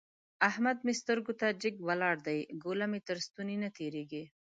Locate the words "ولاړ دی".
1.87-2.39